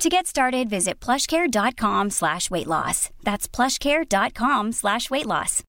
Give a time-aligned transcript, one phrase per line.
[0.00, 3.10] To get started, visit plushcare.com slash weight loss.
[3.20, 5.60] That's plushcare.com slash weight loss.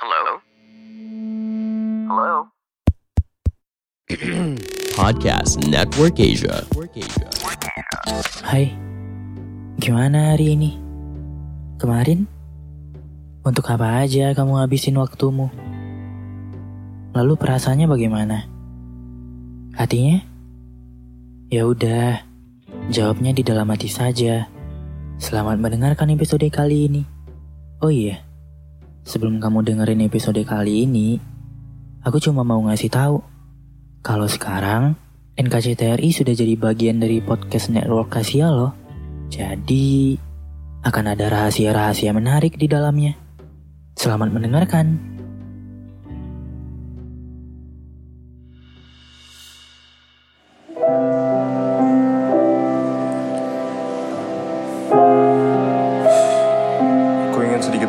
[0.00, 0.40] Hello?
[2.08, 2.32] Hello?
[4.96, 6.64] Podcast Network Asia.
[8.40, 8.72] Hai,
[9.76, 10.80] gimana hari ini?
[11.76, 12.24] Kemarin?
[13.44, 15.52] Untuk apa aja kamu habisin waktumu?
[17.12, 18.48] Lalu perasaannya bagaimana?
[19.76, 20.35] Hatinya?
[21.46, 22.26] Ya udah,
[22.90, 24.50] jawabnya di dalam hati saja.
[25.22, 27.06] Selamat mendengarkan episode kali ini.
[27.78, 28.18] Oh iya,
[29.06, 31.22] sebelum kamu dengerin episode kali ini,
[32.02, 33.22] aku cuma mau ngasih tahu
[34.02, 34.98] kalau sekarang
[35.38, 38.74] NKCTRI sudah jadi bagian dari podcast network Kasia loh.
[39.30, 40.18] Jadi
[40.82, 43.14] akan ada rahasia-rahasia menarik di dalamnya.
[43.94, 45.15] Selamat mendengarkan.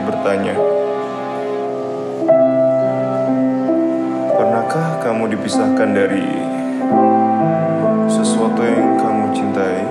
[0.08, 0.56] Bertanya.
[4.40, 6.28] Pernahkah kamu dipisahkan dari
[8.08, 9.84] sesuatu yang kamu cintai?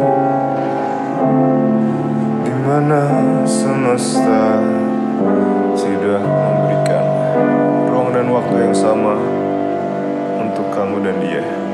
[2.49, 3.03] Di mana
[3.45, 4.65] semesta
[5.77, 7.05] sudah memberikan
[7.93, 9.21] ruang dan waktu yang sama
[10.41, 11.66] untuk kamu dan dia.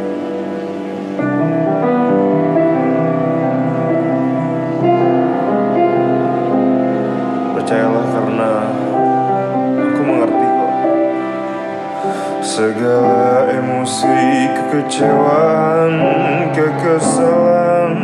[12.52, 15.92] Segala emosi, kekecewaan,
[16.52, 17.96] kekesalan,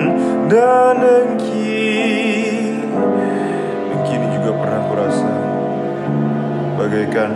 [0.49, 2.00] dan dengki
[3.93, 5.33] Dengki ini juga pernah kurasa
[6.81, 7.31] Bagaikan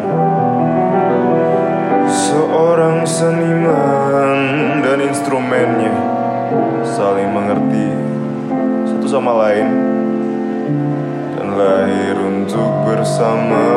[2.08, 5.92] Seorang seniman dan instrumennya
[6.80, 7.92] Saling mengerti
[8.88, 9.68] satu sama lain
[11.36, 13.68] dan lahir untuk bersama.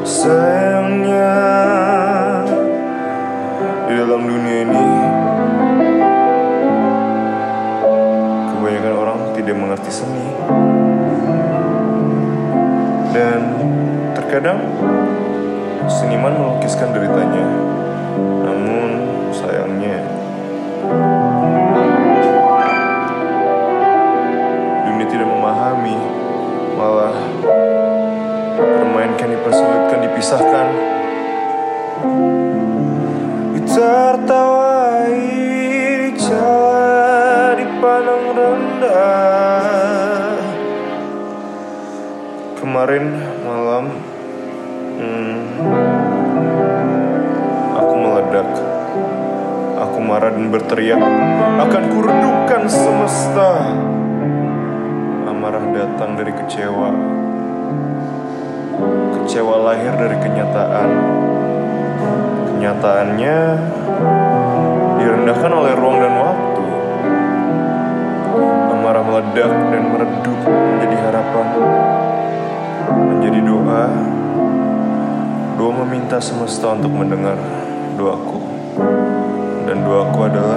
[0.00, 1.36] Sayangnya
[3.84, 4.86] di dalam dunia ini
[8.48, 10.26] kebanyakan orang tidak mengerti seni
[13.12, 13.40] dan
[14.16, 14.64] terkadang
[15.84, 17.46] seniman melukiskan deritanya.
[18.40, 18.88] Namun
[19.36, 20.00] sayangnya
[29.50, 30.66] dipersulitkan dipisahkan.
[33.58, 35.18] Ditertawai
[36.14, 38.94] dicela dipandang rendah.
[42.62, 43.04] Kemarin
[43.42, 43.84] malam
[45.02, 45.34] hmm,
[47.74, 48.50] aku meledak.
[49.82, 51.02] Aku marah dan berteriak
[51.58, 53.74] akan kuredupkan semesta.
[55.26, 56.94] Amarah datang dari kecewa
[59.20, 60.88] Kecewa lahir dari kenyataan.
[62.56, 63.38] Kenyataannya
[65.00, 66.64] Direndahkan oleh ruang dan waktu.
[68.72, 71.46] Amarah meledak dan meredup menjadi harapan.
[72.90, 73.84] Menjadi doa.
[75.60, 77.36] Doa meminta semesta untuk mendengar
[78.00, 78.40] doaku.
[79.68, 80.49] Dan doaku adalah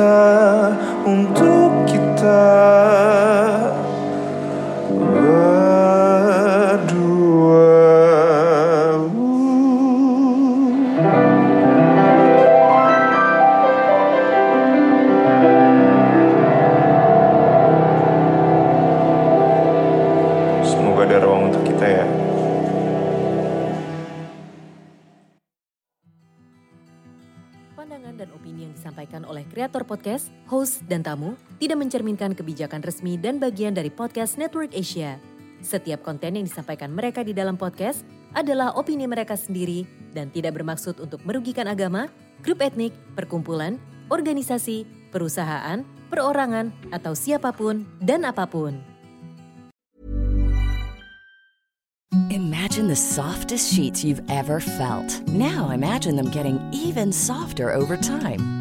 [0.00, 0.72] semesta
[1.04, 2.48] untuk kita
[4.96, 5.60] berdua.
[20.64, 22.29] Semoga ada ruang untuk kita ya.
[28.80, 34.40] Disampaikan oleh kreator podcast, host, dan tamu tidak mencerminkan kebijakan resmi dan bagian dari podcast
[34.40, 35.20] Network Asia.
[35.60, 38.00] Setiap konten yang disampaikan mereka di dalam podcast
[38.32, 39.84] adalah opini mereka sendiri
[40.16, 42.08] dan tidak bermaksud untuk merugikan agama,
[42.40, 43.76] grup etnik, perkumpulan,
[44.08, 48.80] organisasi, perusahaan, perorangan, atau siapa pun dan apa pun.
[52.30, 55.20] Imagine the softest sheets you've ever felt.
[55.28, 58.59] Now imagine them getting even softer over time.